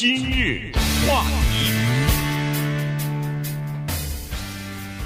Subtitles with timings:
[0.00, 0.72] 今日
[1.06, 1.70] 话题，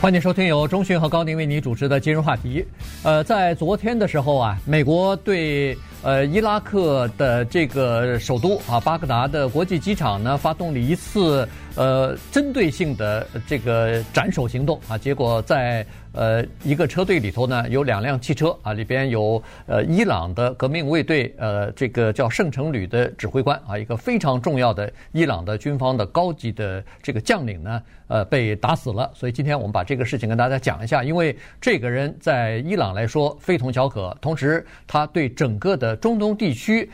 [0.01, 2.65] 欢迎收听由中讯和高宁为你主持的今日话题。
[3.03, 15.85] 呃，在昨天的时候啊，美国对呃伊拉克的这个首都啊巴格达的国际机场呢，发动了一次呃针对性的这个斩首行动啊，结果在。
[16.17, 29.11] 呃，一个车队里头呢，有两辆汽车啊，里边有呃伊朗的革命卫队呃这个叫圣城旅的指挥官啊，一个非常重要的伊朗的军方的高级的这个将领呢，呃被打死了。
[29.13, 36.89] 所以今天我们把这个事情跟大家讲一下，因为这个人在伊朗来说非同小可，同时他对整个的中东地区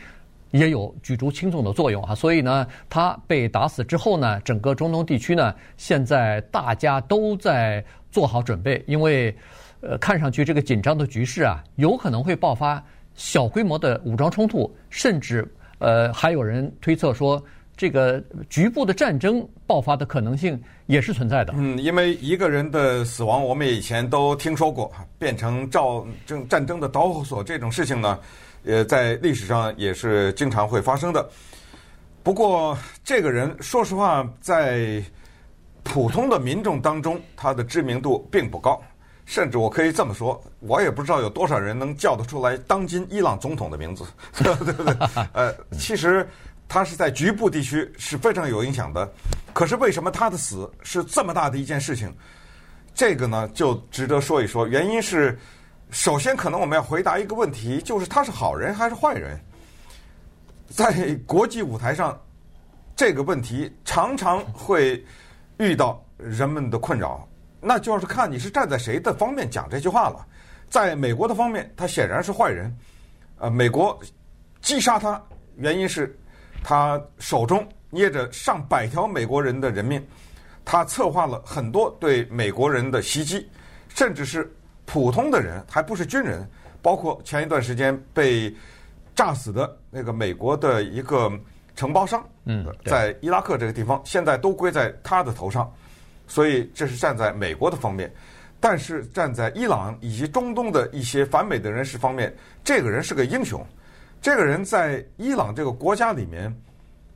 [0.51, 2.13] 也有举足轻重的作用啊。
[2.13, 7.83] 所以呢，他被打死之后呢，整个中东地区呢，现在大家都在。
[8.11, 9.33] 做好准备，因为，
[9.79, 12.83] 呃，看上去这个紧张的局势啊，有可能会爆发
[13.15, 17.41] 小规模的武装冲突，甚至，呃，还有人推测说，
[17.77, 21.53] 这个局部的战争爆发的可能性也是存在的。
[21.55, 25.81] 嗯，因为一个人的死亡，我们以前都听说过，变成战
[26.49, 28.19] 战争的导火索这种事情呢，
[28.65, 31.29] 呃，在历史上也是经常会发生的。
[32.23, 35.03] 不过，这个人说实话，在
[35.83, 38.79] 普通的民众当中，他的知名度并不高，
[39.25, 44.05] 甚至我可以这么说，我也不知道有多少人能叫得出来当今伊朗总统的名字，
[44.37, 44.95] 对不对？
[45.33, 46.27] 呃，其实
[46.67, 49.11] 他是在局部地区是非常有影响的，
[49.51, 52.13] 可是为什么他的死是这么大的一件事情？
[52.93, 54.67] 这个呢，就值得说一说。
[54.67, 55.39] 原因是，
[55.91, 59.39] 首先可能我们要回答一个问题，就是他是好人还是坏人？
[60.67, 62.19] 在国际舞台上，
[62.95, 65.05] 这个问题常常会。
[65.57, 67.27] 遇到人们的困扰，
[67.59, 70.25] 那就是看你是站在谁的方面讲这句话了。
[70.71, 72.75] 在美国的方面，他显然是坏人。
[73.37, 73.99] 呃，美国
[74.59, 75.21] 击杀他，
[75.57, 76.17] 原因是
[76.63, 80.03] 他手中捏着上百条美国人的人命，
[80.65, 83.47] 他策划了很多对美国人的袭击，
[83.89, 84.51] 甚至是
[84.85, 86.47] 普通的人，还不是军人，
[86.81, 88.53] 包括前一段时间被
[89.15, 91.31] 炸死的那个美国的一个。
[91.73, 95.73] 承包商，嗯，在伊拉克这个地方，现在都归在他的头上，
[96.27, 98.13] 所以这是站在美国的方面。
[98.59, 102.31] 但是站在伊朗以及中东的一些反美的人士方面，
[102.61, 103.65] 这个人是个英雄。
[104.21, 106.53] 这个人在伊朗这个国家里面，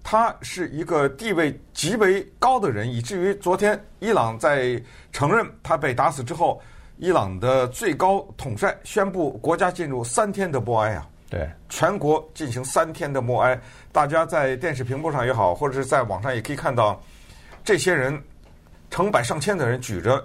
[0.01, 4.81] 他是一个地位极为高的人，以至于昨天伊朗在
[5.11, 6.59] 承认他被打死之后，
[6.97, 11.07] 伊朗的最高统帅宣布国家进入三天的默哀啊。
[11.27, 13.59] 对，全国进行三天的默哀，
[13.91, 17.01] 大家在电视屏幕上也好，或者是在网上也可以看到，
[17.63, 18.17] 这些人
[18.91, 20.23] 成百上千的人举着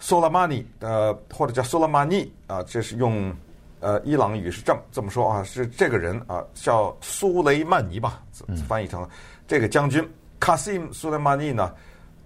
[0.00, 3.32] 苏莱曼尼的或者叫苏莱曼尼啊，这是用
[3.80, 8.22] 呃伊朗语是这么这么说啊，是这个人啊叫苏雷曼尼吧，
[8.66, 9.06] 翻译成
[9.46, 10.02] 这个将军
[10.40, 11.72] 卡西姆苏莱曼尼呢，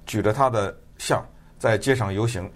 [0.06, 1.22] 举着他的像
[1.58, 2.48] 在街上游行。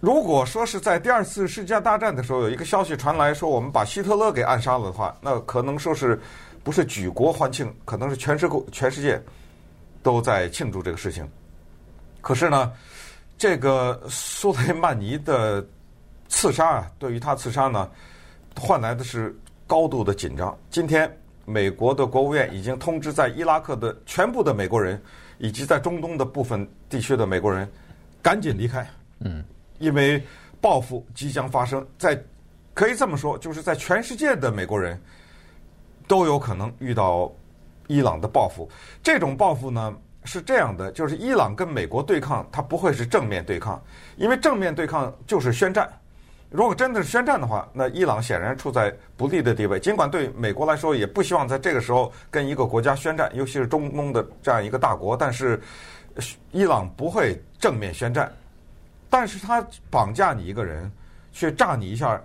[0.00, 6.18] 如果说是在第二次世界大战的时候，有一个消息传来说我们把希特勒给暗杀了的话，那可能说是
[6.64, 9.22] 不是举国欢庆，可能是全世界全世界
[10.02, 11.28] 都在庆祝这个事情。
[12.22, 12.72] 可是呢，
[13.36, 15.62] 这个苏雷曼尼的
[16.28, 17.90] 刺杀啊，对于他刺杀呢，
[18.58, 20.56] 换来的是高度的紧张。
[20.70, 24.98] 今天，美国的国务院已经通知在伊拉克的全部的美国人，
[25.36, 27.70] 以及在中东的部分地区的美国人，
[28.22, 28.86] 赶紧离开。
[29.18, 29.44] 嗯。
[29.80, 30.22] 因为
[30.60, 32.16] 报复即将发生，在
[32.74, 35.00] 可以这么说，就是在全世界的美国人
[36.06, 37.32] 都有可能遇到
[37.88, 38.70] 伊朗的报复。
[39.02, 39.92] 这种报复呢
[40.24, 43.82] 是这样的，就是伊朗跟美国对抗，它不会是正面对抗，
[44.16, 45.90] 因为正面对抗就是宣战。
[46.50, 49.78] 如果真的是宣战的话，那伊朗显然处在不利的地位。
[49.80, 55.60] 尽管对美国来说也不希望在这个时候跟一个国家宣战，尤其是中东的这样一个大国，但是
[56.50, 58.30] 伊朗不会正面宣战。
[59.10, 60.90] 但是他绑架你一个人，
[61.32, 62.18] 去炸你一下，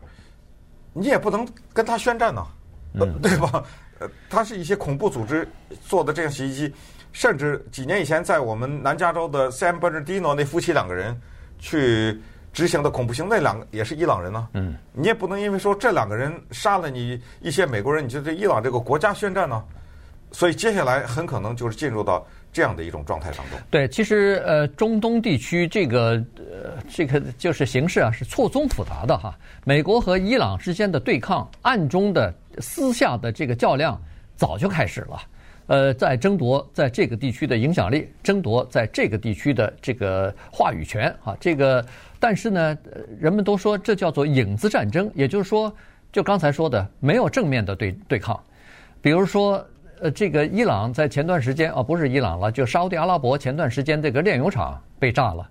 [0.93, 2.45] 你也不能跟他宣战呐，
[2.93, 3.63] 嗯、 对吧？
[3.99, 5.47] 呃，他是一些恐怖组织
[5.87, 6.71] 做的这样袭击，
[7.11, 11.19] 甚至几年以前在我们南加州的 San Bernardino 那夫妻两个人
[11.57, 12.21] 去
[12.53, 14.47] 执行的恐怖行为，那两个也是伊朗人呢。
[14.53, 19.63] 嗯，你也不能因为说这两个人杀了你一些美国人，你就对伊朗这个国家宣战呢？
[20.31, 22.25] 所以接下来很可能就是进入到。
[22.55, 29.37] 这样的一种状态当中，对，其实呃，中东地区这个呃，这个就是形势啊，是错综复杂的哈。
[29.65, 34.01] 美国和伊朗之间的对抗，暗中的私下的这个较量
[34.37, 35.21] 早就开始了，
[35.67, 41.35] 呃，在争夺在这个地区的影响力，争夺在这个地区的这个话语权啊。
[41.41, 41.85] 这个，
[42.21, 42.77] 但是呢，
[43.19, 45.69] 人们都说这叫做影子战争，也就是说，
[46.09, 48.41] 就刚才说的，没有正面的对对抗，
[49.01, 49.61] 比如说。
[50.05, 55.49] 呃，这个伊朗在前段时间啊，不是伊朗了，就沙乌地阿拉伯前段时间这个炼油厂被炸了。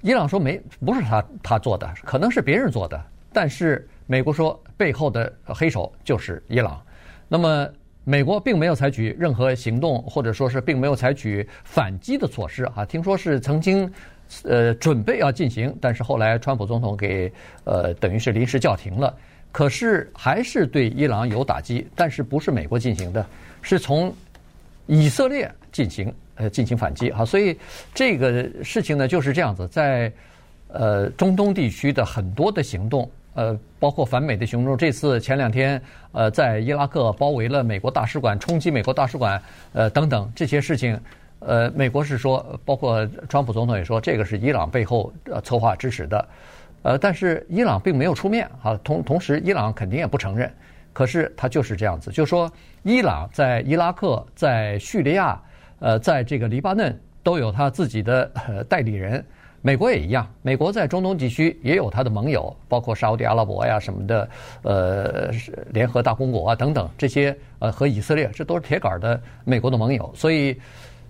[0.00, 2.98] 伊朗说没，不是他他做的，可能是别人做的。
[3.34, 6.80] 但是美国说背后的黑手就是伊朗。
[7.28, 7.68] 那么
[8.02, 12.82] 美国并没有采取任何行动，或者说是并没有采取反击的措施啊。
[12.82, 13.92] 听说是曾经
[14.44, 17.30] 呃准备要进行，但是后来川普总统给
[17.64, 19.14] 呃等于是临时叫停了。
[19.52, 23.24] 可是还是对伊朗有打击，但是不是美国进行的，
[23.66, 24.14] 是从
[24.86, 27.58] 以色列进行呃进行反击哈，所以
[27.92, 30.12] 这个事情呢就是这样子，在
[30.68, 35.82] 呃中东地区的很多的行动，呃包括反美的行动，这次前两天
[36.12, 39.42] 呃在伊拉克包围了美国大使馆，冲击美国大使馆，
[39.72, 40.96] 呃等等这些事情，
[41.40, 46.28] 呃美国是说，包括川普总统也说，这个是伊朗背后呃策划支持的。
[46.82, 50.48] 呃，但是伊朗并没有出面啊，同同时伊朗肯定也不承认，
[50.96, 52.50] 可是他就是这样子，就说
[52.82, 55.38] 伊朗在伊拉克、在叙利亚、
[55.78, 58.24] 呃，在这个黎巴嫩都有他自己的
[58.66, 59.22] 代理人，
[59.60, 64.28] 美国也一样，美国在中东地区也有他的盟友，包括沙乌地阿拉伯呀什么的，
[64.62, 65.30] 呃，
[65.74, 70.58] 联合大公国啊等等这些，呃，和以色列这都是铁杆的美国的盟友，所以。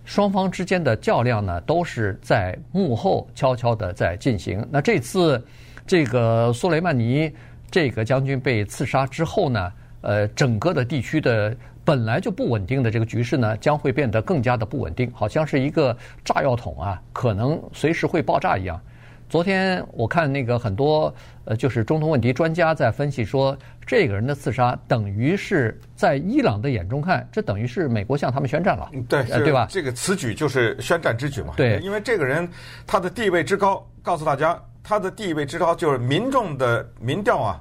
[0.08, 4.64] 双方之间的较量呢，都是在幕后悄悄地在进行。
[4.70, 5.44] 那这次
[5.84, 7.28] 这个苏雷曼尼
[7.70, 11.54] 这个将军被刺杀之后呢，呃，整个的地区的
[11.84, 18.80] 本来就不稳定的这个局势呢，将会变得更加的不稳定，好像是一个炸药桶啊，可能随时会爆炸一样。
[19.28, 21.12] 昨天我看那个很多
[21.46, 29.66] 呃，就是中东问题专家在分析说，这个人的刺杀等于是在伊朗的眼中看，这等于是美国向他们宣战了，对，对吧？
[29.68, 31.54] 这个此举就是宣战之举嘛。
[31.56, 32.48] 对，因为这个人
[32.86, 37.60] 他的地位之高，告诉大家他的地位之高，就是民众的民调啊，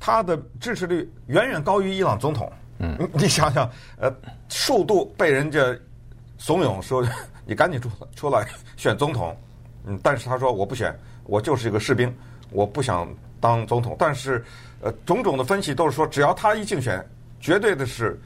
[0.00, 2.52] 他的支持率远远高于伊朗总统。
[2.80, 4.12] 嗯， 你想想，呃，
[4.48, 5.60] 数度被人家
[6.36, 7.06] 怂恿说，
[7.46, 8.44] 你赶紧出出来
[8.76, 9.36] 选总统。
[9.86, 10.92] 嗯，但是他说我不选，
[11.26, 12.12] 我就是一个士兵，
[12.50, 13.94] 我不想当总统。
[13.96, 14.44] 但是，
[14.80, 18.20] 呃，种种的分析都是说，只要他一竞选，绝对的是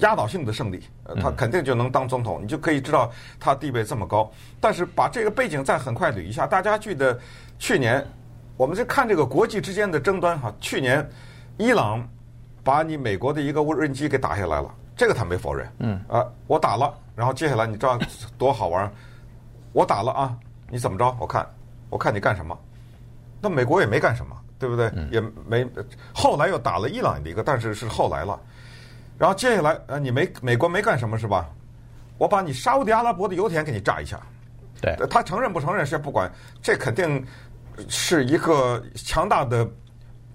[0.00, 2.40] 压倒性的胜利，呃，他肯定就能当总统。
[2.42, 4.30] 你就可以知道他地位这么高。
[4.60, 7.18] 但是把这个背景再很快捋一下，大家记得
[7.58, 8.04] 去年
[8.56, 11.08] 我们在看这个国际之间的争端哈，去年
[11.56, 12.06] 伊朗
[12.62, 15.70] 把你美国的一个无人机给打下来了，这个他没否认。
[15.78, 17.98] 嗯，啊，我打了，然后接下来你知道
[18.36, 18.90] 多好玩？
[19.72, 20.36] 我打了啊。
[20.68, 21.16] 你怎么着？
[21.20, 21.48] 我看，
[21.88, 22.58] 我看你干什么？
[23.40, 24.90] 那美国也没干什么，对不对？
[24.96, 25.64] 嗯、也没。
[26.12, 28.36] 后来又打了伊朗的一个，但是是后来了。
[29.18, 31.48] 然后接下来，呃，你没美国没干什么是吧？
[32.18, 34.20] 我把你沙乌地阿拉伯的油田给你炸一下。
[34.80, 36.30] 对，他承认不承认先不管，
[36.62, 37.24] 这肯定
[37.88, 39.66] 是一个强大的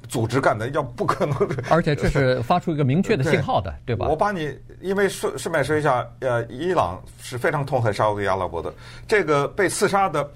[0.08, 1.36] 组织干的，要不可能。
[1.70, 4.08] 而且这是发出一个明确的信号的， 对，对吧？
[4.08, 8.74] 我把你，因为顺顺便说一下，呃，伊朗是非常痛恨沙乌地阿拉伯的。
[9.08, 10.28] 这个被刺杀的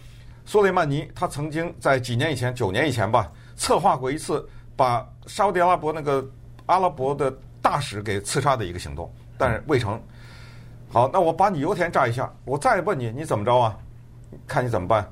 [0.45, 6.24] 苏雷曼尼，他曾经在几年以前，九年以前吧，策划过一次把沙乌地阿拉伯那个
[6.68, 10.00] 阿拉伯的大使给刺杀的一个行动，但是未成。
[10.91, 13.75] 好，那我把你油田炸一下，我再问你，你怎么着啊？
[14.45, 15.12] 看你怎么办？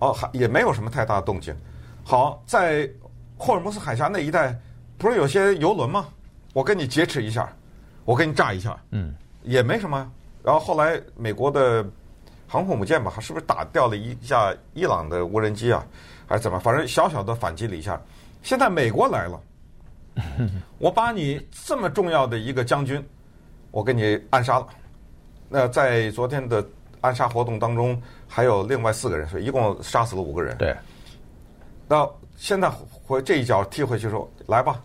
[0.00, 1.54] 哦，还也没有什么太大的动静。
[2.02, 2.90] 好，在。
[3.36, 4.56] 霍尔木斯海峡那一带
[4.96, 6.06] 不是有些游轮吗？
[6.52, 7.52] 我跟你劫持一下，
[8.04, 9.12] 我给你炸一下，嗯，
[9.42, 10.08] 也没什么。
[10.44, 11.84] 然后后来美国的
[12.46, 15.84] 航空母舰吧，是不是打掉了一架伊朗的无人机啊？
[16.28, 16.60] 还是怎么？
[16.60, 18.00] 反正小小的反击了一下。
[18.40, 19.38] 现在美国来了，
[20.78, 23.04] 我把你这么重要的一个将军，
[23.70, 24.66] 我给你暗杀了。
[25.48, 26.66] 那在昨天的
[27.00, 30.56] 暗杀活动当中，还有另外四个人，所以一共杀死了五个人。
[30.58, 30.76] 对，
[31.88, 32.08] 那。
[32.36, 32.68] 现在
[33.06, 34.82] 回这一脚踢回去说来吧，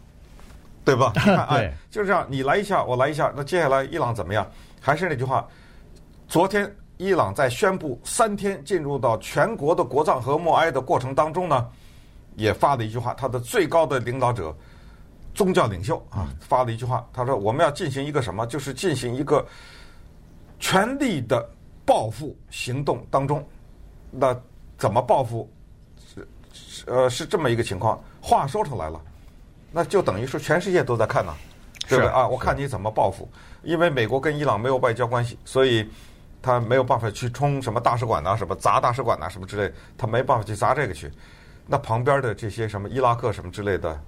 [0.86, 1.12] 对吧？
[1.18, 3.34] 你看哎，就是这样，你来一下，我来一下。
[3.36, 4.48] 那接下来伊朗怎么样？
[4.80, 5.48] 还是那句话，
[6.28, 11.68] 昨天伊朗在宣布三天进入到全国的国葬和默哀的过程当中呢，
[12.36, 14.56] 也发了一句话，他的最高的领导者、
[15.34, 18.46] 宗教领袖啊，发了一句话，他说我们要进行一个什么？
[18.48, 19.46] 就是进行一个
[20.60, 21.48] 权力的
[21.86, 23.46] 报复行动当中。
[24.12, 24.36] 那
[24.78, 25.50] 怎么报复？
[26.52, 29.00] 是呃，是这么一个情况，话说出来了，
[29.72, 31.34] 那就等于说全世界都在看呢，
[31.88, 32.28] 对不对啊？
[32.28, 33.30] 我看你怎么报复，
[33.62, 35.88] 因为美国跟伊朗没有外交关系，所以
[36.42, 41.12] 他没有办法去冲什么大使馆呐、什么砸大使馆呐、什么之类，他没办法去砸这个去。
[41.68, 44.02] 那旁边的这些什么伊拉克什么之类的，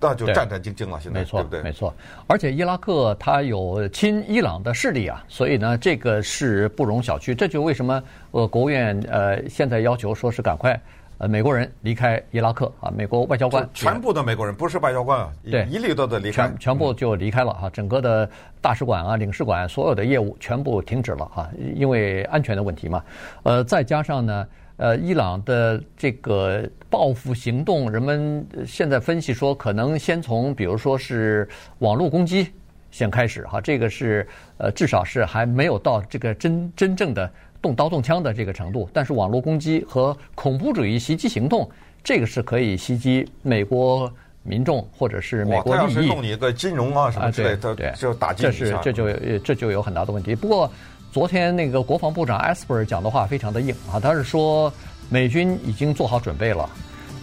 [0.00, 0.98] 那就战战兢兢了。
[1.00, 1.62] 现在没错，对不对？
[1.62, 1.94] 没错。
[2.26, 7.34] 而且伊拉克它有亲伊朗的势力啊，所以呢，这个是不容小觑。
[7.34, 10.80] 这就为什么呃，国务院呃现在要求说是赶快。
[11.18, 18.26] 呃美国人离开伊拉克啊，美国外交官全部的美国人不是外交官啊，对，一律都得离开，全全部就离开了哈，整个的
[18.58, 23.04] 大使馆啊、领事馆所有的业务全部停止了哈，因为安全的问题嘛。
[23.42, 24.46] 呃，再加上呢，
[24.80, 31.46] 呃，伊朗的这个报复行动，人们现在分析说，可能先从比如说是
[31.80, 32.48] 网络攻击
[32.90, 37.30] 先开始哈，这个是呃，至少是还没有到这个真真正的。
[37.60, 41.70] 动刀动枪的这个程度，但是网络攻击和恐怖主义袭击行动，
[42.02, 44.10] 这个是可以袭击美国
[44.42, 45.94] 民众或者是美国利益。
[45.94, 50.34] 他要是弄你一个金融啊什么之类的，对，就打击这是这就这就有很大的问题。
[50.34, 50.72] 不过
[51.12, 54.72] 昨天那个国防部长埃斯珀讲的话非常的硬啊，他是说
[55.08, 56.68] 美军已经做好准备了，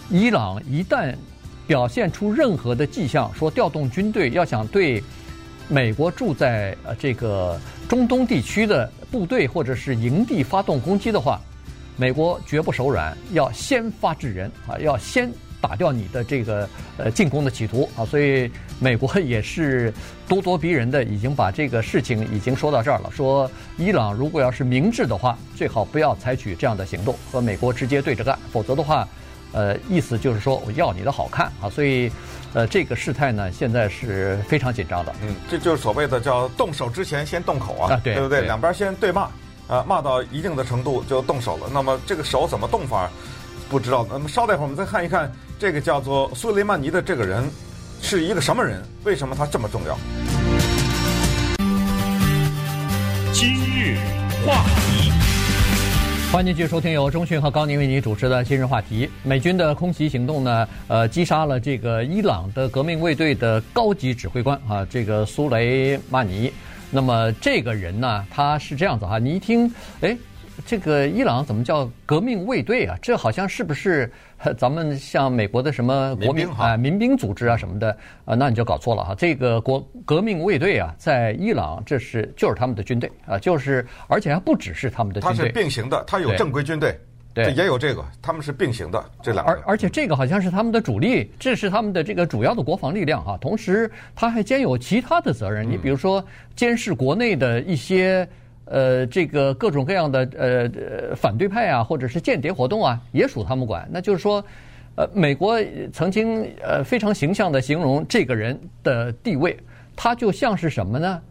[0.10, 1.16] 伊朗一旦
[1.66, 5.04] 表现出任何的迹象，说调动军队要想对
[5.68, 8.92] 美国住在呃这个中东地区的。
[9.10, 11.40] 部队或者是营地发动攻击的话，
[11.96, 18.06] 美国绝不手软，要先发制人啊，要先打掉你的这个呃进攻的企图啊。
[18.06, 19.94] 所以美国也是
[20.28, 23.12] 咄咄逼人的，已经把这个事情已经说到这儿了。
[23.12, 29.08] 说伊朗如果要是明智的话，最好不要采取这样的行动，和美国直接对着干，否则的话，
[29.52, 31.70] 呃，意思就是说我要你的好看啊。
[31.70, 32.12] 所以。
[32.54, 35.14] 呃，这个事态呢，现在是非常紧张的。
[35.22, 38.40] 嗯，这就是所谓的叫动手之前先动口啊，啊对，对不对？
[38.40, 39.30] 对两边先对骂，
[39.68, 41.70] 啊，骂到一定的程度就动手了。
[41.72, 43.12] 那么这个手怎么动法，
[43.70, 44.08] 不知道。
[44.10, 47.44] 那么稍待会儿我们再看一看这个叫做苏雷曼尼的这个人
[48.00, 48.80] 是一个什么人？
[49.04, 49.98] 为什么他这么重要？
[53.34, 53.98] 今日
[54.46, 55.12] 话题。
[56.32, 59.10] 欢迎继续收听由中讯和高宁为您主持的今日话题。
[59.24, 66.54] 美军的空袭行动呢，呃，击杀了这个伊朗的革命卫队的高级指挥官啊，这个苏雷曼尼。
[66.92, 70.16] 那么这个人呢，他是这样子哈，你一听，哎。
[70.66, 72.98] 这个伊朗怎么叫革命卫队啊？
[73.02, 74.12] 这好像是不是
[74.58, 77.98] 咱们像美国的什么国民啊、呃、民兵组织啊什么的啊、
[78.28, 78.36] 呃？
[78.36, 79.16] 那你就搞错了哈。
[79.16, 87.00] 这个国革命卫队啊，在伊朗这是就是他们的军队啊，就是而且还不只是他们的军队，它是并行的，它有正规军队，
[87.34, 89.52] 对，也有这个，他们是并行的这两个。
[89.52, 93.38] 而而且这个好像是他们的主力，这是他们的这个主要的国防力量哈。
[93.40, 98.28] 同时，他还兼有其他的责任，你比如说监视国内的一些。
[98.70, 103.88] 呃，这个各种各样的呃反对派啊，或者是间谍活动啊，也属他们管。
[103.90, 104.44] 那就是说，
[104.96, 105.58] 呃，美国
[105.94, 109.58] 曾经呃非常形象地形容这个人的地位，
[109.96, 111.22] 他就像是什么呢？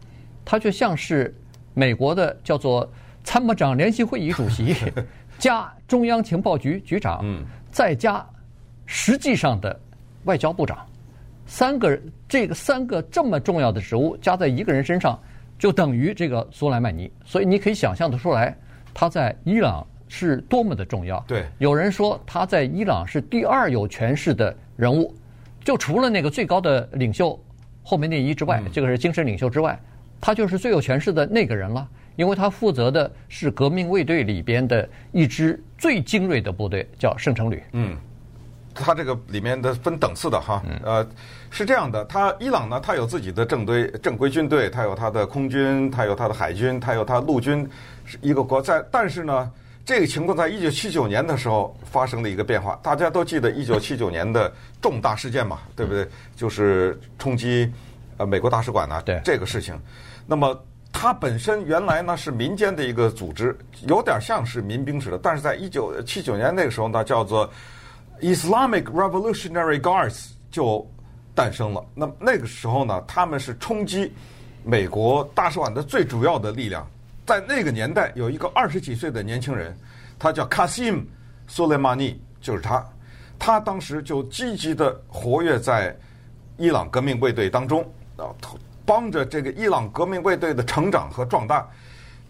[0.43, 1.35] 他就像是
[1.73, 2.89] 美国的叫做
[3.23, 4.75] 参谋长联席会议主席
[5.37, 7.23] 加中央情报局局长，
[7.69, 8.25] 再加
[8.85, 9.79] 实际上的
[10.23, 10.77] 外交部长，
[11.45, 15.19] 三个这个三个这么重要的职务加在一个人身上。
[15.57, 18.55] 就等于这个苏莱曼尼，所以你可以想象得出来，
[18.93, 21.23] 他在伊朗是多么的重要。
[21.27, 25.13] 对，有人说他在伊朗是第二有权势的人物，
[25.63, 27.39] 就除了那个最高的领袖
[27.83, 29.79] 后面那一之外，这个是精神领袖之外，
[30.21, 37.63] 他就是最有权势的那个人了，因为他负责的是革命卫队里边的一支最精锐的部队，叫圣城旅。
[37.71, 37.97] 嗯。
[38.83, 41.05] 他这个里面的分等次的哈，呃，
[41.49, 47.67] 是这样的，它伊朗呢，它有自己的正规正规军队，它有它的空军，它有它的海军，它有它陆军，
[48.05, 48.83] 是一个国在。
[48.91, 49.51] 但是呢，
[49.85, 56.07] 这个情况在一九七九年的时候发生了一个变化，大家都记得一九七九年的重大事件嘛，对不对？
[56.35, 57.71] 就是冲击
[58.17, 59.77] 呃美国大使馆呢，对这个事情。
[60.25, 60.57] 那么
[60.93, 63.57] 它本身原来呢是民间的一个组织，
[63.87, 67.49] 有点像是民兵似的，但是在一九七九年那个时候呢，叫做。
[68.21, 70.89] Islamic Revolutionary Guards 就
[71.35, 71.85] 诞生了。
[71.93, 74.11] 那那个时候呢，他们是冲击
[74.63, 76.85] 美国大使馆的最主要的力量。
[77.25, 79.77] 在那个年代，有一个二十几岁的年轻人，
[80.17, 81.03] 他叫 Qasim
[81.49, 82.85] Soleimani，就是他。
[83.37, 85.95] 他当时就积极的活跃在
[86.57, 87.83] 伊朗革命卫队当中，
[88.15, 88.25] 啊，
[88.85, 91.69] 帮着这个伊朗革命卫队的成长和壮大。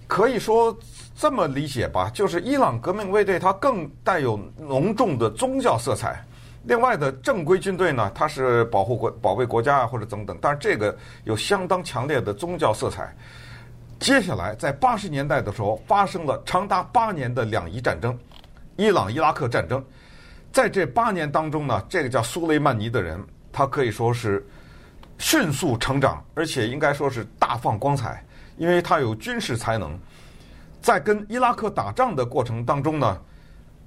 [0.08, 0.78] 可以说
[1.20, 6.24] 这么理解吧，就是伊朗革命卫队它更带有浓重的宗教色彩。
[6.64, 10.38] 另外的正规军队呢，它是保护国、保卫国家啊，或者等等。
[10.40, 13.12] 但是这个有相当强烈的宗教色彩。
[14.00, 18.16] 接下来在八十年代的时候，发生了长达八年的两伊战争，
[18.76, 19.84] 伊朗伊拉克战争。
[20.52, 23.20] 在这八年当中呢，这个叫苏雷曼尼的人，
[23.52, 24.46] 他可以说是
[25.18, 28.24] 迅速成长，而且应该说是大放光彩。
[28.58, 29.98] 因为他有军事才能，
[30.88, 33.22] 在跟伊拉克打仗的过程当中呢，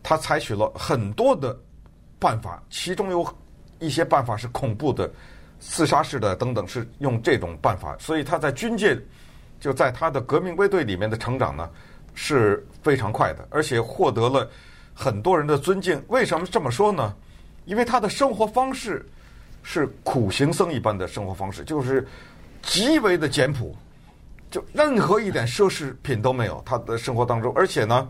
[0.02, 1.58] 他采取了很多的
[2.18, 3.26] 办法，其中有
[3.78, 5.10] 一些办法是恐怖的、
[5.60, 7.96] 刺杀式的等等，是用这种办法。
[7.98, 9.00] 所以他在军界，
[9.58, 11.70] 就在他的革命卫队里面的成长呢
[12.12, 14.46] 是非常快的，而且获得了
[14.92, 16.04] 很多人的尊敬。
[16.08, 17.16] 为什么这么说呢？
[17.64, 19.08] 因为他的生活方式
[19.62, 22.06] 是苦行僧一般的生活方式，就是
[22.60, 23.74] 极为的简朴，
[24.50, 26.62] 就任何一点奢侈品都没有。
[26.66, 28.08] 他的生活当中，而且呢，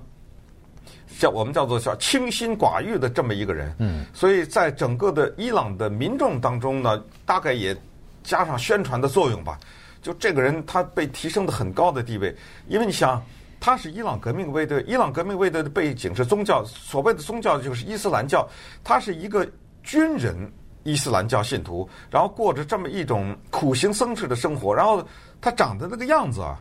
[1.19, 3.75] 叫我们叫做叫清心寡欲的这么一个人。
[3.79, 7.77] 嗯，所以在整个的伊朗的民众当中呢，大概也
[8.23, 9.59] 加上宣传的作用吧。
[10.03, 12.35] 就这个人，他被提升的很高的地位，
[12.69, 13.23] 因为你想。
[13.63, 18.49] 他是伊朗革命卫队，伊朗革命卫队的背景是宗教，所谓的宗教就是伊斯兰教。
[18.83, 19.47] 他是一个
[19.83, 20.51] 军人，
[20.83, 24.75] 伊斯兰教信徒，然后过着这么一种苦行僧式的生活。
[24.75, 25.07] 然后
[25.41, 26.59] 他长得那个样子啊，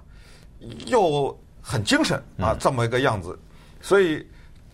[0.87, 3.37] 又很精神啊，这么一个样子。
[3.81, 4.25] 所以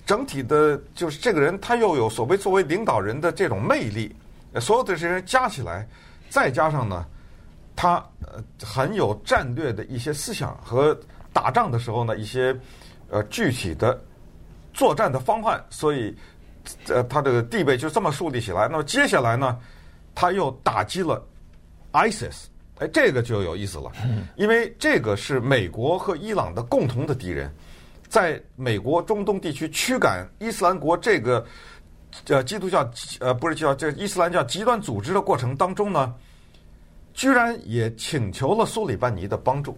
[0.05, 4.15] 整体的，就是这个人，他又有所谓作为领导人的这种魅力。
[4.59, 5.87] 所有的这些人加起来，
[6.29, 7.05] 再加上呢，
[7.75, 10.97] 他呃很有战略的一些思想和。
[11.35, 12.57] 打仗的时候呢，一些
[13.09, 14.01] 呃具体的
[14.73, 16.15] 作战的方案，所以
[16.87, 18.69] 呃他这个地位就这么树立起来。
[18.69, 19.59] 那么接下来呢，
[20.15, 21.21] 他又打击了
[21.91, 22.45] ISIS，
[22.77, 23.91] 哎，这个就有意思了，
[24.35, 27.49] 因为这个是美国和伊朗的共同的敌人，
[28.09, 31.45] 在美国中东地区驱赶伊斯兰国这个
[32.27, 32.89] 呃基督教
[33.19, 36.13] 呃不是叫这伊斯兰教极端组织的过程当中呢，
[37.13, 39.77] 居然也请求了苏里班尼的帮助。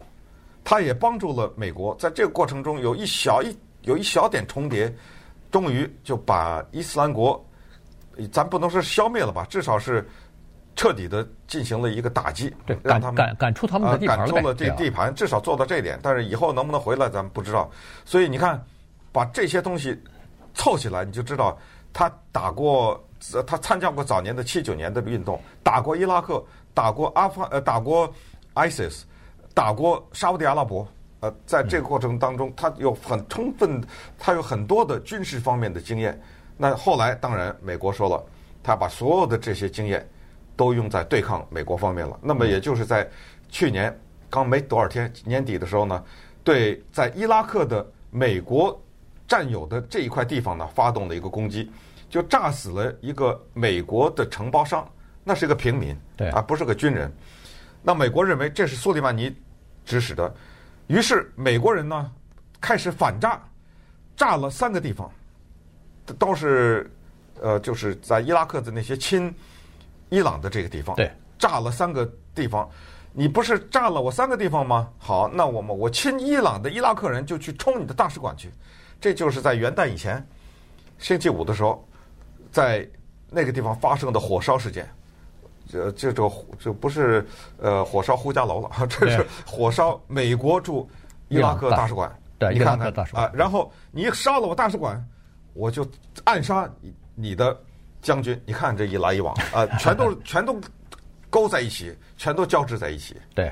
[0.63, 4.93] 他也帮助了美国，在这个过程中有一小一有一小点重叠，
[5.49, 7.41] 终于就把伊斯兰国，
[8.33, 10.05] 咱不能说消灭了吧，至少是
[10.77, 15.99] 彻底的进行了一个打击，对，让他们赶赶出他们的地盘，赶出了这地盘，至少做到这一点。
[16.01, 17.69] 但是以后能不能回来，咱们不知道。
[18.05, 18.63] 所以你看，
[19.11, 20.01] 把这些东西
[20.53, 21.57] 凑起来，你就知道
[21.91, 23.03] 他打过，
[23.45, 26.41] 他参加过早年的七九年的运动，打过伊拉克，
[26.73, 28.09] 打过阿富汗，呃，打过
[28.55, 29.01] ISIS。
[29.55, 30.87] 打过沙乌地阿拉伯，
[31.21, 33.83] 呃，在这个过程当中，他有很充分，
[34.19, 36.21] 他有很多的军事方面的经验。
[36.55, 38.23] 那后来，当然，美国说了，
[38.61, 40.07] 他把所有的这些经验
[40.57, 42.19] 都用在对抗美国方面了。
[42.21, 43.09] 那么，也就是在
[43.47, 43.97] 去年
[44.29, 46.03] 刚没多少天年底的时候呢，
[46.43, 48.77] 对在伊拉克的美国
[49.25, 51.71] 占有的这一块地方呢，发动了一个攻击，
[52.09, 54.85] 就炸死了一个美国的承包商，
[55.23, 57.09] 那是一个平民，对，啊，不是个军人。
[57.81, 59.33] 那美国认为这是苏利曼尼。
[59.85, 60.35] 指使的，
[60.87, 62.11] 于是美国人呢
[62.59, 63.41] 开始反炸，
[64.17, 65.09] 炸了三个地方，
[66.19, 66.91] 都是
[67.41, 69.33] 呃，就是在伊拉克的那些亲
[70.09, 72.69] 伊朗的这个地方，对，炸了三个地方。
[73.13, 74.89] 你不是炸了我三个地方吗？
[74.99, 78.51] 好，那我们我亲伊朗的伊拉克人就去冲你的大使馆去。
[79.01, 80.23] 这就是在元旦以前，
[80.99, 81.83] 星期五的时候，
[82.51, 82.87] 在
[83.31, 84.87] 那个地方发生的火烧事件。
[85.67, 90.87] 这这这这不是呃火烧呼家楼了， 这是火烧美国驻
[91.27, 92.15] 伊拉克大使馆。
[92.37, 95.03] 对，你看看大使馆啊，然后你烧了我大使馆，
[95.53, 95.85] 我就
[96.23, 96.69] 暗杀
[97.15, 97.59] 你的
[98.01, 98.39] 将军。
[98.45, 100.59] 你看这一来一往 啊，全都 全都
[101.29, 103.15] 勾在一起，全都交织在一起。
[103.35, 103.51] 对，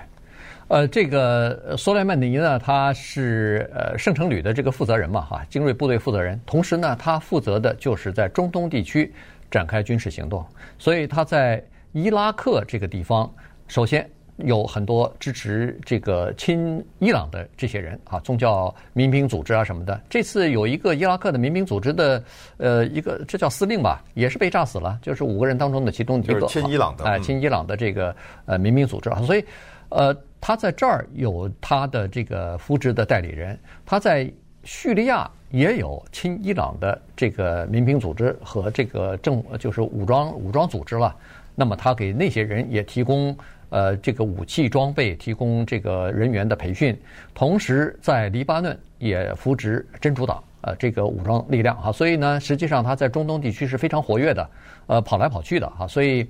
[0.67, 9.13] 呃，这个苏莱曼尼呢，他是呃圣城旅的这个负责人嘛，哈，精锐部队负责人，同时呢，他负责的就是在中东地区
[9.49, 10.45] 展开军事行动，
[10.77, 11.63] 所以他在。
[11.97, 13.33] 伊拉克这个地方，
[13.69, 14.05] 首先
[14.37, 19.99] 有很多支持这个亲伊朗的这些人啊，宗教民兵组织啊什么的。
[20.09, 22.23] 这次有一个伊拉克的民兵组织的，
[22.57, 28.13] 呃，一个这叫司令吧，也是被炸死了，就是五个人当中的其中一个，就是亲伊朗的，哎，亲伊朗的这个
[28.45, 29.21] 呃民兵组织啊。
[29.21, 29.45] 所以，
[29.89, 34.29] 呃，他在这儿有他的这个扶植的代理人，他在
[34.63, 41.15] 叙利亚也有亲伊朗的这个民兵组织和这个政就是武装武装组织了。
[41.57, 43.33] 那么他给那些人也提供
[43.75, 46.97] 呃这个武器装备，提供这个人员的培训，
[47.33, 54.49] 同时在黎巴嫩也扶植真主党呃这个武装力量哈，所以呢，实际上他在中东地区是非常活跃的，
[54.87, 56.25] 呃跑来跑去的哈，所以。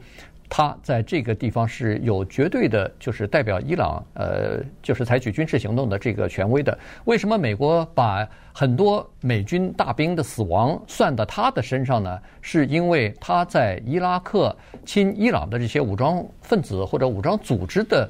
[0.47, 6.77] 他在这个地方是有绝对的，就是代表伊朗，呃，就是采取军事行动的这个权威的。
[7.05, 12.19] 为什么美国把很多美军大兵的死亡算到他的身上呢？
[12.41, 14.55] 是因为他在伊拉克
[14.86, 18.10] 亲伊朗的这些武装分子或者武装组织的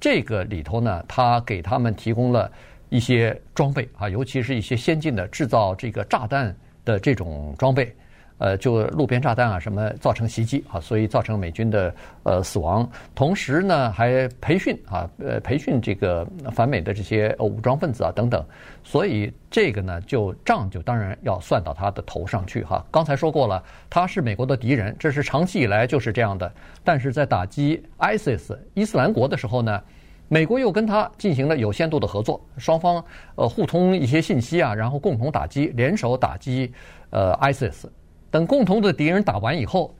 [0.00, 2.50] 这个里头呢，他给他们提供了
[2.88, 7.94] 一些装备啊，尤其是一些先进的制造这个炸弹的这种装备。
[8.42, 12.90] 呃，就路边炸弹啊，什么造成袭击啊，所以造成美军的呃死亡。
[13.14, 18.44] 同时呢，还培训啊，呃，培训这个反美的这些武装分子啊等等。
[18.82, 22.84] 所以这个呢，就账就当然要算到他的头上去哈。
[22.90, 26.52] 刚才说过了，他是美国的敌人，这是长期以来就是这样的。
[26.82, 29.80] 但是在打击 ISIS 伊斯兰国的时候呢，
[30.26, 33.04] 美国又跟他进行了有限度的合作，双方
[33.36, 36.72] 呃互通一些信息啊，然后共同打击，联手打击
[37.10, 37.84] 呃 ISIS。
[38.32, 39.94] 等共同的敌人打完以后，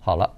[0.00, 0.28] 好了，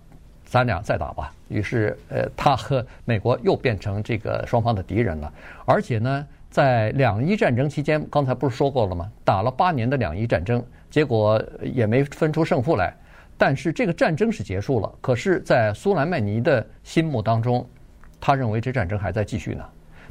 [0.44, 1.32] 咱俩再打吧。
[1.48, 5.32] 于是呃，他和美国又变成这个双方的敌人了。
[5.64, 9.10] 而且呢，在两伊战争期间，刚才不是说过了吗？
[9.24, 12.94] 打了八年的两伊战争，结果也没分出胜负来。
[13.38, 17.66] 但是这个战争是结束了，可是，在苏莱曼尼的心目当中，
[18.20, 19.64] 他认为这战争还在继续呢，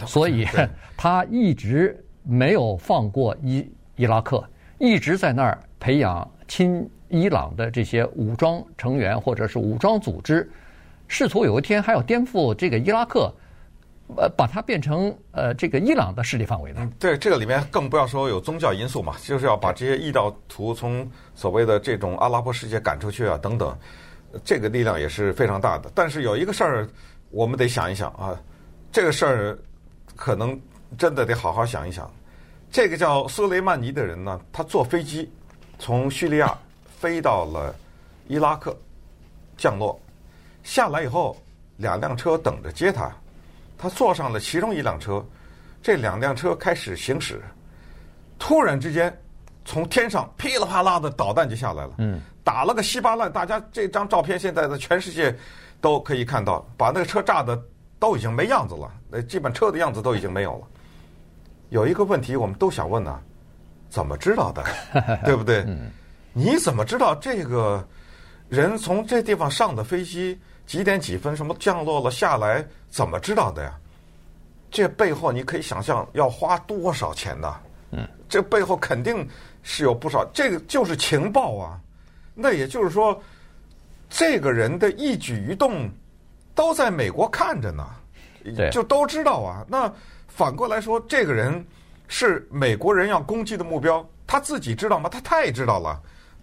[0.08, 0.48] 所以
[0.98, 4.44] 他一直没有放过伊伊拉克，
[4.80, 10.50] 一直在那儿培养亲伊朗的这些武装成员或者是武装组织，
[11.08, 13.32] 试图有一天还要颠覆这个伊拉克。
[14.17, 16.91] 呃，把它变成呃这个伊朗的势力范围呢？
[16.98, 23.78] 对，这个里面更不要说有宗教因素嘛，就是要把这些异教徒从所谓的这种阿拉伯世界赶出去啊，等等，
[24.43, 25.91] 这个力量也是非常大的。
[25.93, 26.89] 但是有一个事儿，
[27.30, 28.36] 我们得想一想啊，
[28.91, 29.60] 这个事儿
[30.15, 30.60] 可能
[30.98, 32.12] 真的得好好想一想。
[32.72, 35.32] 这个叫苏雷曼尼的人呢，他坐飞机
[35.78, 36.58] 从叙利亚
[37.00, 37.74] 飞到了
[38.28, 38.78] 伊拉克
[39.58, 39.98] 降落，
[40.64, 41.38] 下来以后
[41.78, 43.10] 两辆车等着接他。
[43.78, 45.26] 他坐上了其中一辆车，
[45.82, 47.42] 这两辆车开始行驶，
[48.38, 49.18] 突然之间，
[49.64, 53.32] 从天上噼里啪啦的导弹就下来了，嗯，打了个稀巴烂。
[53.32, 55.34] 大家这张照片现在的全世界
[55.80, 57.58] 都可以看到，把那个车炸的
[57.98, 60.68] 都已经没样子了，那基本车的样子都已经没有了。
[61.70, 63.18] 有一个问题我们都想问呢，
[63.90, 64.62] 怎么知道的？
[65.24, 65.66] 对不对？
[66.39, 67.86] 你怎么知道这个
[68.47, 70.39] 人从这地方上的飞机？
[70.65, 71.36] 几点几分？
[71.36, 72.65] 什么降落了下来？
[72.89, 73.78] 怎么知道的呀？
[74.71, 77.56] 这背后你可以想象要花多少钱呢？
[77.91, 79.28] 嗯，这背后肯定
[79.63, 80.23] 是有不少。
[80.34, 81.78] 这个就是情报啊。
[82.34, 83.21] 那也就是说，
[84.10, 85.89] 这个人的一举一动
[86.56, 87.86] 都在美国看着呢，
[88.71, 89.65] 就都知道啊。
[89.67, 89.91] 那
[90.28, 91.65] 反过来说，这个人
[92.08, 95.10] 是美国人要攻击的目标，他自己知道吗？
[95.10, 96.02] 他太知道了。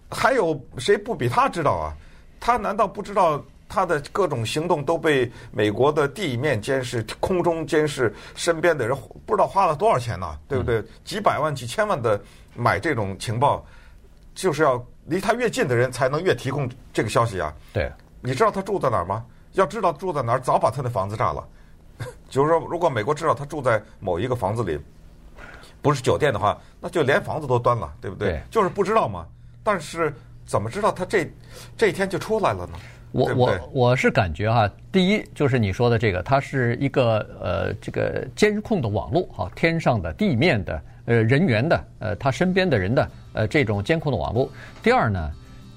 [0.09, 1.93] 还有谁不比他知道啊？
[2.39, 3.43] 他难道不知道？
[3.69, 10.39] 他的各种行动都被美国的地面监视、空中监视，身边的人不知道花了多少钱呢？
[10.47, 10.81] 对不对？
[11.03, 12.17] 几百万、几千万的
[12.55, 13.65] 买这种情报，
[14.33, 17.53] 就是要离他越近的人才能越提供这个消息啊。
[17.73, 17.91] 对，
[18.21, 19.25] 你知道他住在哪儿吗？
[19.51, 21.45] 要知道住在哪儿，早把他的房子炸了。
[22.29, 24.79] 就是说，如果美国知道他住在某一个房子里，
[25.81, 28.29] 不是酒店的话，那就连房子都端了，对不对？
[28.29, 29.27] 对，就是不知道嘛。
[29.67, 30.13] 但是
[30.45, 31.29] 怎么知道他这
[31.75, 32.73] 这一天就出来了呢？
[33.11, 44.49] 我我我是感觉哈，第一就是你说的这个，它是一个呃这个监控的网络哈，天上的、地面的、呃人员的、呃他身边的人的呃这种监控的网络。
[44.81, 45.31] 第二呢，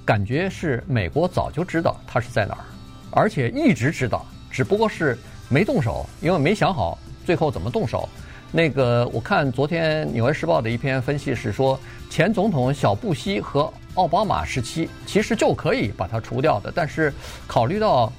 [0.04, 2.62] 感觉是美国早就知道他是在哪儿，
[3.10, 8.08] 而且一直知道，只不过是没动手，因为没想好最后怎么动手。
[8.52, 11.78] 那个我看昨天《纽约时报》的一篇分析是说，
[12.10, 17.12] 前总统小布希和奥巴马时期其实就可以把它除掉的，但是
[17.46, 18.12] 考虑到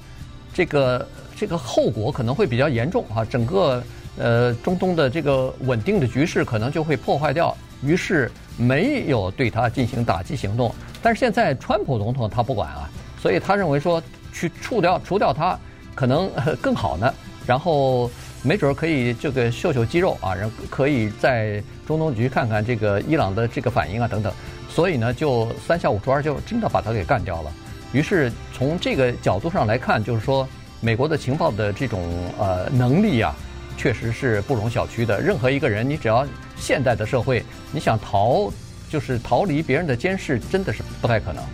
[0.52, 3.82] 这个这个后果可能会比较严重啊，整个
[4.18, 10.74] 呃中东的这个稳定的局势可能就会破坏掉，于是没有对他进行打击行动。
[11.02, 12.88] 但是现在川普总统他不管啊，
[13.20, 14.00] 所以他认为说
[14.32, 15.58] 去除掉除掉他
[15.94, 16.30] 可能
[16.60, 17.12] 更好呢，
[17.46, 18.10] 然后
[18.42, 24.32] 没准可以这个秀秀肌肉啊，然后可以在中东局看看这个伊朗的这个反应啊等等。
[24.74, 27.52] 所以呢，就三下五除二就真的把他给干掉了。
[27.92, 30.48] 于是从这个角度上来看，就是说
[30.80, 32.02] 美国的情报的这种
[32.38, 33.36] 呃能力啊，
[33.76, 35.20] 确实是不容小觑的。
[35.20, 38.50] 任何一个人，你只要现代的社会，你想逃，
[38.88, 41.44] 就是逃离别人的监视，真的是不太可能。